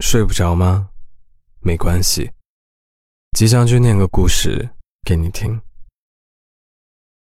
[0.00, 0.88] 睡不着吗？
[1.60, 2.30] 没关系，
[3.36, 4.66] 吉祥君念个故事
[5.04, 5.60] 给你听。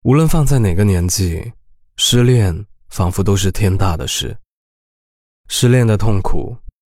[0.02, 1.52] 无论放在哪个年纪，
[1.96, 4.36] 失恋仿佛都是天大的事。
[5.48, 6.56] 失恋的痛苦，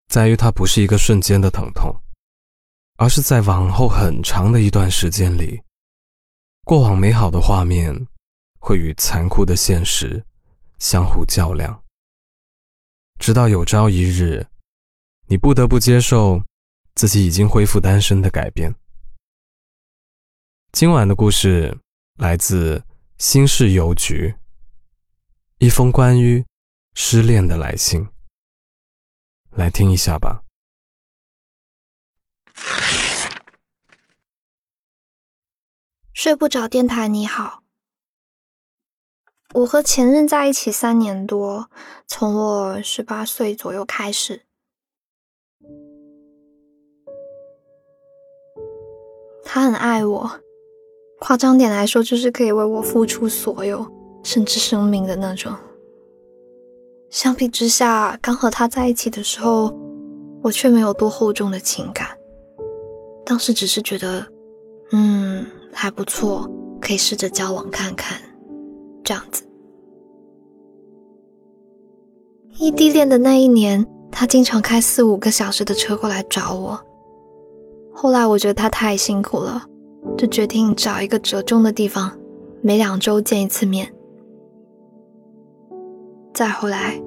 [0.08, 1.94] 在于它不是一个瞬间的疼痛，
[2.96, 5.62] 而是在往后很长的一段时间里，
[6.64, 7.94] 过往美好的画面
[8.58, 10.24] 会与残酷的现实
[10.78, 11.84] 相互较量，
[13.20, 14.44] 直到有朝一日。
[15.28, 16.40] 你不得不接受
[16.94, 18.72] 自己已经恢复单身的改变。
[20.70, 21.76] 今晚的故事
[22.16, 22.84] 来自
[23.18, 24.36] 新市邮局，
[25.58, 26.44] 一封关于
[26.94, 28.08] 失恋的来信。
[29.50, 30.44] 来听一下吧。
[36.12, 37.64] 睡不着电台，你好。
[39.54, 41.68] 我和前任在一起三年多，
[42.06, 44.45] 从我十八岁左右开始。
[49.56, 50.30] 他很爱我，
[51.18, 53.86] 夸张点来说，就是可以为我付出所有，
[54.22, 55.50] 甚至生命的那种。
[57.08, 59.74] 相比之下，刚和他在一起的时候，
[60.42, 62.06] 我却没有多厚重的情感。
[63.24, 64.26] 当时只是觉得，
[64.92, 66.46] 嗯，还不错，
[66.78, 68.20] 可以试着交往看看，
[69.02, 69.42] 这样子。
[72.58, 76.85] 异地恋的那一年，他经常开四五个小时的车过来找我。
[77.98, 79.62] 后来我觉得他太辛苦了，
[80.18, 82.12] 就决定找一个折中的地方，
[82.60, 83.90] 每两周见一次面。
[86.34, 87.02] 再后来，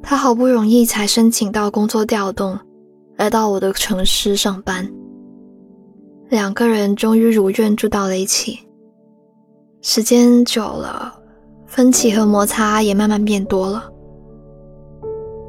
[0.00, 2.56] 他好不容易才申请到工作调动，
[3.16, 4.88] 来到我的城市上班。
[6.28, 8.60] 两个人终于如愿住到了一起。
[9.80, 11.12] 时间久了，
[11.66, 13.90] 分歧和摩擦也慢慢变多了。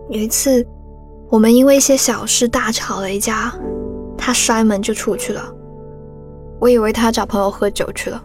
[0.09, 0.65] 有一次，
[1.29, 3.53] 我们因为一些小事大吵了一架。
[4.25, 5.53] 他摔门就出去了，
[6.57, 8.23] 我以为他找朋友喝酒去了，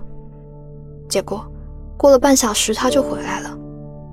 [1.08, 1.44] 结果
[1.96, 3.58] 过了半小时他就回来了，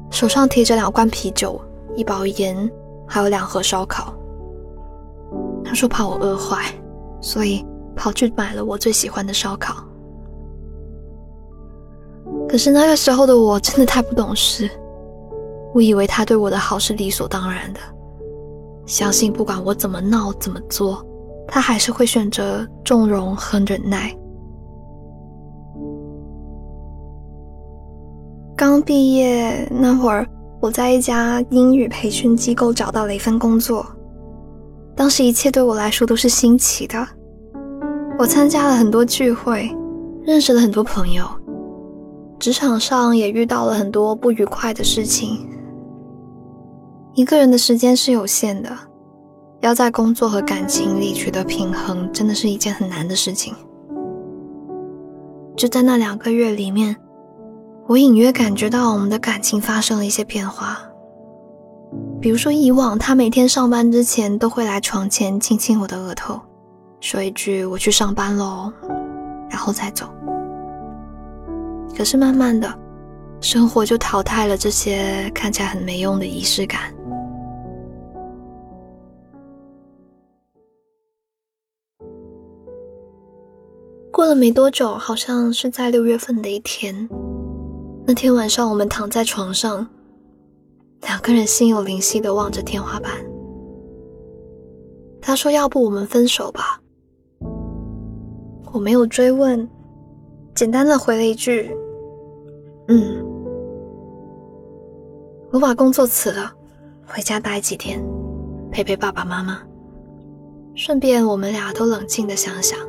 [0.10, 1.62] 手上提着两罐啤酒、
[1.96, 2.68] 一包烟，
[3.08, 4.16] 还有两盒烧烤。
[5.64, 6.74] 他说怕我饿坏，
[7.22, 7.64] 所以
[7.96, 9.76] 跑去买了我最喜欢的烧烤。
[12.50, 14.68] 可是那个时候的我真的太不懂事，
[15.72, 17.80] 我以为他对我的好是理所当然的，
[18.88, 21.06] 相信不管我怎么闹怎么作。
[21.48, 24.14] 他还是会选择纵容和忍耐。
[28.58, 30.26] 刚毕业那会儿，
[30.62, 33.86] 我在一家英语培训机构找到了一份工作。
[34.96, 37.06] 当时一切对我来说都是新奇的。
[38.18, 39.70] 我参加了很多聚会，
[40.24, 41.26] 认识了很多朋友，
[42.40, 45.50] 职场上也遇到了很多不愉快的事情。
[47.14, 48.70] 一个人的时间是有限的。
[49.66, 53.52] 要在工作和感情里取得平衡，真的是一件很难的事情。
[55.58, 56.96] 就在那两个月里面，
[57.88, 60.78] 我隐约感觉到我们的感情发生了一些变化。
[62.22, 66.40] 比如说，以往他每天上班之前都会来床前亲亲我的额头，
[67.00, 68.72] 说一句“我去上班喽”，
[69.50, 70.08] 然后再走。
[71.98, 72.72] 可是慢慢的，
[73.42, 76.94] 生活就淘汰了这些看起来很没用的仪式感。
[84.16, 87.10] 过了没多久，好像是在六月份的一天。
[88.08, 89.86] 那天晚上，我们躺在床上，
[91.02, 93.12] 两个人心有灵犀的望着天花板。
[95.20, 96.80] 他说：“要不我们分手吧。”
[98.72, 99.70] 我没有追问，
[100.56, 101.76] 简单的回了一句
[102.88, 103.22] ：“嗯。”
[105.52, 106.54] 我把工作辞了，
[107.06, 108.02] 回家待几天，
[108.72, 109.60] 陪陪爸爸妈妈，
[110.74, 112.80] 顺便我们俩都冷静的想想。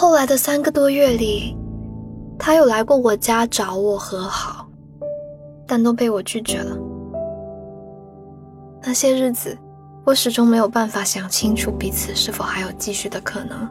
[0.00, 1.56] 后来的三个多月里，
[2.38, 4.64] 他有来过我家找我和好，
[5.66, 6.78] 但都被我拒绝了。
[8.80, 9.58] 那些日子，
[10.04, 13.68] 我始终没有办法想清楚彼此是否还有继续的可能。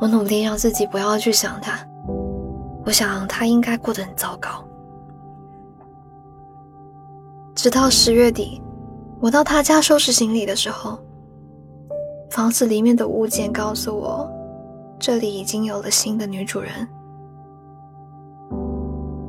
[0.00, 1.78] 我努力让自己不要去想他，
[2.84, 4.64] 我想他应该过得很糟糕。
[7.54, 8.60] 直到十月底，
[9.20, 10.98] 我到他家收拾行李的时候，
[12.28, 14.28] 房子里面的物件告诉我。
[14.98, 16.70] 这里已经有了新的女主人。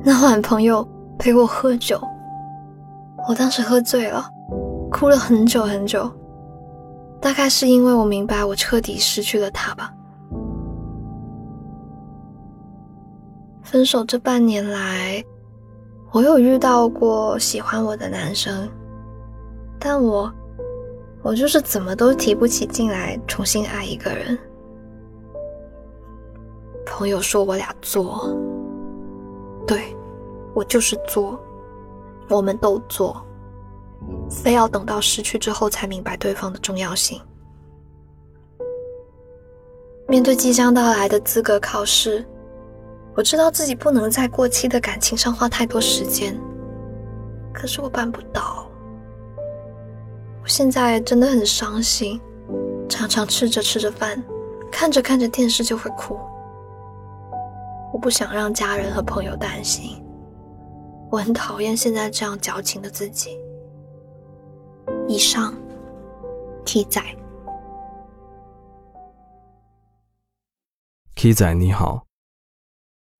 [0.02, 0.86] 那晚朋友
[1.18, 2.00] 陪我喝酒，
[3.28, 4.28] 我当时喝醉了，
[4.90, 6.10] 哭了很久很久。
[7.20, 9.92] 大概是因为我明白我彻底失去了他吧。
[13.62, 15.22] 分手这半年来，
[16.12, 18.68] 我有遇到过喜欢我的男生，
[19.78, 20.32] 但我，
[21.22, 24.36] 我就是怎么都提不起劲来重新爱一个人。
[26.90, 28.28] 朋友说我俩作，
[29.66, 29.96] 对，
[30.52, 31.38] 我就是作，
[32.28, 33.24] 我们都作，
[34.28, 37.18] 非要等到失去之后才明白对方的重要性。
[40.08, 42.26] 面对即将到来的资格考试，
[43.14, 46.38] 我知道自己不能在过期的感情上花太多时间，
[47.54, 48.66] 可是我办不到。
[50.42, 52.20] 我现在真的很伤心，
[52.88, 54.22] 常常吃着吃着饭，
[54.72, 56.18] 看着看着电视就会哭。
[57.92, 60.02] 我不想让家人和朋友担心，
[61.10, 63.36] 我很讨厌现在这样矫情的自己。
[65.08, 65.54] 以上
[66.64, 67.02] ，T 仔。
[71.16, 72.06] K 仔你好，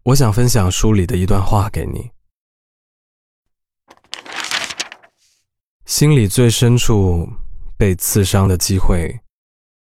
[0.05, 2.11] 我想分享书里的一段话给你。
[5.85, 7.29] 心里最深处
[7.77, 9.21] 被刺伤的机会，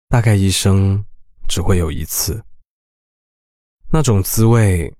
[0.09, 1.03] 大概一生
[1.49, 2.45] 只会有一次。
[3.95, 4.91] 那种滋味，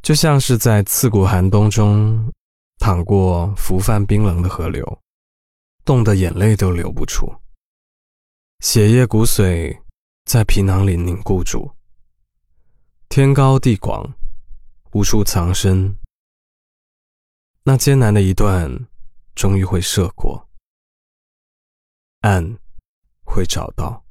[0.00, 2.32] 就像是在刺骨寒冬中
[2.78, 4.86] 淌过浮泛冰冷的河流，
[5.84, 7.26] 冻得眼泪都流不出，
[8.60, 9.76] 血液骨髓
[10.26, 11.68] 在皮囊里凝固住。
[13.08, 14.08] 天高地广，
[14.92, 15.98] 无处藏身。
[17.64, 18.70] 那艰难的一段，
[19.34, 20.48] 终于会涉过，
[22.20, 22.58] 岸
[23.24, 24.04] 会找到，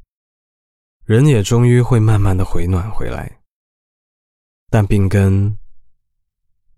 [1.05, 3.39] 人也终于会慢慢的回暖回来。
[4.73, 5.55] 但病根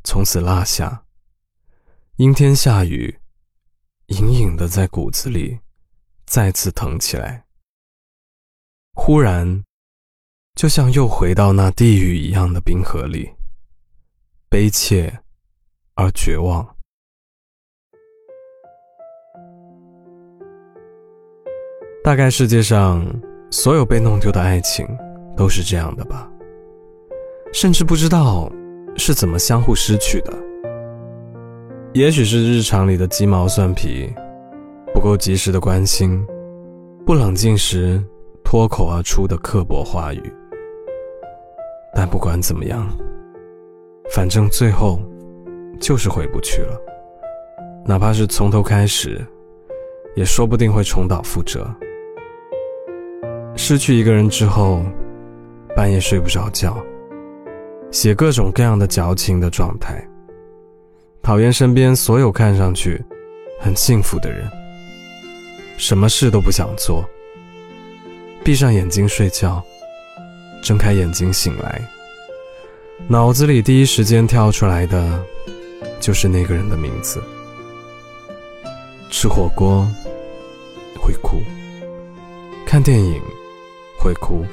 [0.04, 1.06] 从此落下，
[2.18, 3.22] 阴天下雨，
[4.08, 5.58] 隐隐的在骨子里
[6.26, 7.46] 再次疼起来。
[8.96, 9.64] 忽然。
[10.56, 13.30] 就像又回到那地狱一样的冰河里，
[14.50, 15.22] 悲切
[15.94, 16.76] 而绝望。
[22.04, 23.06] 大概世界上
[23.52, 24.86] 所有被弄丢的爱情
[25.36, 26.30] 都是这样的吧，
[27.56, 28.52] 甚至不知道
[28.98, 30.34] 是怎么相互失去的。
[31.94, 34.14] 也许是日常里的鸡毛蒜皮，
[34.94, 36.22] 不够及时的关心，
[37.06, 38.04] 不冷静时
[38.44, 40.22] 脱口而出的刻薄话语。
[41.94, 42.90] 但不管怎么样，
[44.14, 45.00] 反正最后
[45.80, 46.78] 就是回不去了。
[47.86, 49.26] 哪怕是从头开始，
[50.18, 51.66] 也说不定会重蹈覆辙。
[53.56, 54.84] 失去一个人之后，
[55.74, 56.78] 半夜睡不着觉，
[57.92, 60.06] 写各种各样的矫情的状态，
[61.22, 63.04] 讨厌身边所有看上去
[63.60, 64.50] 很幸福的人，
[65.78, 67.04] 什么事都不想做，
[68.44, 69.64] 闭上眼睛睡觉。
[70.64, 71.80] 睁开眼睛醒来，
[73.08, 75.24] 脑子里第一时间跳出来的，
[76.00, 77.22] 就是那个人的名字。
[79.12, 79.88] 吃火锅
[81.00, 81.40] 会哭，
[82.66, 83.22] 看电影
[84.00, 84.44] 会哭，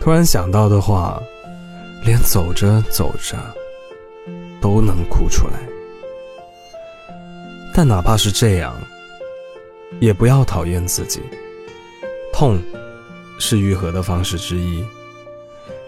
[0.00, 1.22] 突然想到的话，
[2.04, 3.36] 连走着走着
[4.60, 5.54] 都能哭出来。
[7.74, 8.74] 但哪怕是这样，
[10.00, 11.20] 也不要讨厌自己，
[12.32, 12.58] 痛。
[13.40, 14.84] 是愈合的方式之一。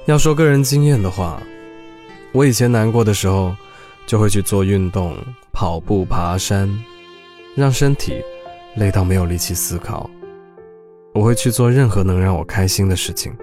[0.04, 1.42] 要说个人经验的话，
[2.30, 3.52] 我以前难过的时候，
[4.06, 5.16] 就会去做运动，
[5.52, 6.72] 跑步、爬山，
[7.56, 8.22] 让身体
[8.76, 10.08] 累到没有力气思考。
[11.12, 13.36] 我会去做任何能让我开心的事情，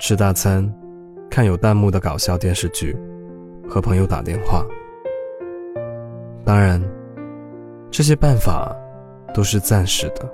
[0.00, 0.66] 吃大餐，
[1.30, 2.96] 看有弹幕的搞笑电视剧，
[3.68, 4.66] 和朋友打电话。
[6.44, 6.82] 当然，
[7.88, 8.76] 这些办法
[9.32, 10.28] 都是暂时的。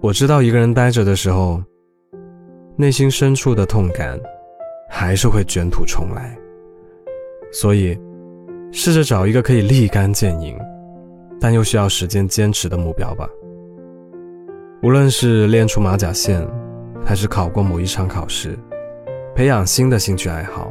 [0.00, 1.62] 我知道一个人呆着的时候，
[2.76, 4.18] 内心深处的痛感
[4.88, 6.34] 还是会卷土重来。
[7.52, 7.98] 所以，
[8.72, 10.58] 试着找一个可以立竿见影，
[11.38, 13.28] 但又需要时间坚持的目标吧。
[14.82, 16.48] 无论是练出马甲线，
[17.04, 18.58] 还是考过某一场考试，
[19.34, 20.70] 培养新的兴趣爱好，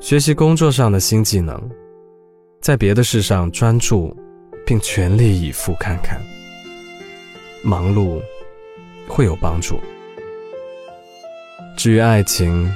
[0.00, 1.58] 学习工作上的新技能，
[2.60, 4.14] 在别的事上专注，
[4.66, 6.20] 并全力以赴看看。
[7.64, 8.20] 忙碌
[9.08, 9.80] 会有帮助。
[11.76, 12.70] 至于爱情，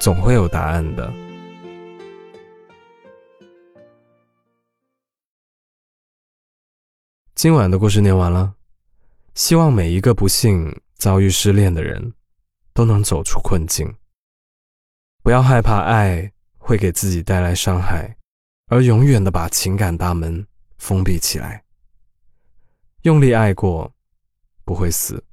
[0.00, 1.12] 总会有答案的。
[7.34, 8.54] 今晚的故事念完了，
[9.34, 12.14] 希望每一个不幸遭遇失恋的人，
[12.72, 13.92] 都能走出困境。
[15.22, 18.16] 不要害怕爱会给自己带来伤害，
[18.66, 20.46] 而永远的把情感大门
[20.78, 21.64] 封闭起来。
[23.02, 23.92] 用力爱过。
[24.64, 25.24] 不会死，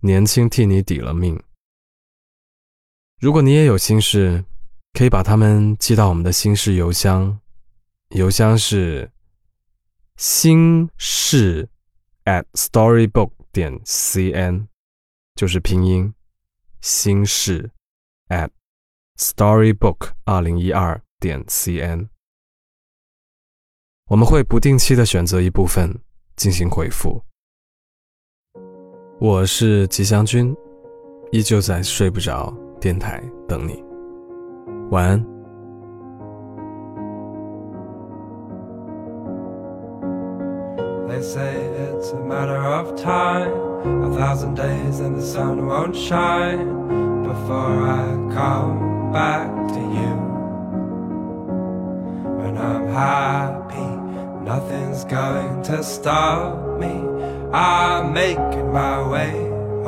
[0.00, 1.42] 年轻替你抵了命。
[3.18, 4.44] 如果你也有心事，
[4.92, 7.40] 可以把它们寄到我们的心事邮箱，
[8.10, 9.10] 邮箱是
[10.18, 11.70] 心事
[12.26, 14.66] at storybook 点 cn，
[15.34, 16.12] 就是拼音
[16.82, 17.70] 心事
[18.28, 18.50] at
[19.16, 22.08] storybook 二零一二点 cn。
[24.08, 26.00] 我们会不定期的选择一部分
[26.36, 27.22] 进行回复。
[29.18, 30.54] 我是吉祥君，
[31.32, 33.82] 依旧在睡不着电台等你，
[34.90, 35.24] 晚安。
[41.08, 41.56] They say
[41.94, 43.50] it's a matter of time,
[44.04, 48.04] a thousand days and the sun won't shine before I
[48.34, 50.12] come back to you.
[52.40, 53.90] When I'm happy,
[54.44, 56.94] nothing's going to stop me.
[57.50, 59.32] I'm making my way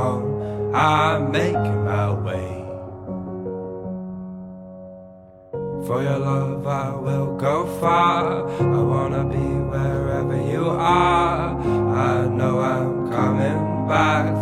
[0.01, 2.49] home, I'm making my way.
[5.87, 8.49] For your love, I will go far.
[8.79, 11.49] I wanna be wherever you are.
[12.13, 14.38] I know I'm coming back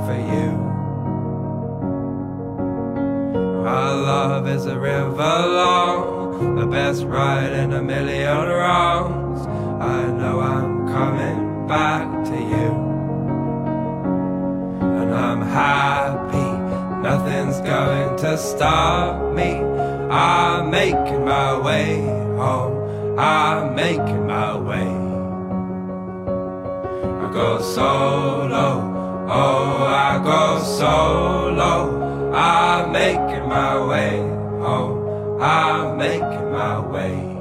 [4.28, 9.46] love is a river long, the best ride in a million wrongs.
[9.80, 12.68] I know I'm coming back to you.
[15.00, 16.50] And I'm happy,
[17.08, 19.52] nothing's going to stop me.
[20.10, 22.00] I'm making my way
[22.36, 23.18] home.
[23.18, 24.90] I'm making my way.
[27.24, 28.68] I go solo,
[29.28, 32.06] oh, I go solo.
[32.36, 35.40] I'm making my way oh, home.
[35.40, 37.35] I'm making my way.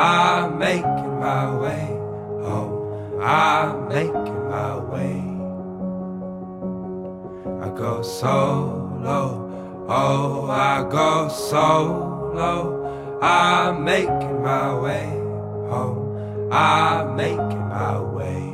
[0.00, 1.86] I'm making my way
[2.46, 3.20] home.
[3.20, 5.18] I'm making my way.
[7.60, 13.18] I go solo, oh, I go solo.
[13.20, 15.08] I'm making my way
[15.68, 16.52] home.
[16.52, 18.47] I'm making my way.